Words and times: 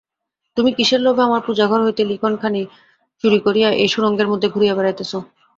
তুমি 0.57 0.71
কিসের 0.77 1.01
লোভে 1.03 1.21
আমার 1.23 1.41
পূজাঘর 1.47 1.79
হইতে 1.85 2.03
লিখনখানি 2.11 2.61
চুরি 3.23 3.39
করিয়া 3.45 3.69
এই 3.81 3.89
সুরঙ্গের 3.93 4.27
মধ্যে 4.31 4.47
ঘুরিয়া 4.53 4.75
বেড়াইতেছ। 4.77 5.11